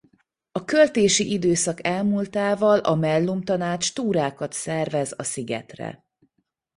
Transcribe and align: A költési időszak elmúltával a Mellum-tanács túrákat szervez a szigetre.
A 0.51 0.65
költési 0.65 1.31
időszak 1.31 1.85
elmúltával 1.87 2.79
a 2.79 2.95
Mellum-tanács 2.95 3.93
túrákat 3.93 4.53
szervez 4.53 5.13
a 5.17 5.23
szigetre. 5.23 6.03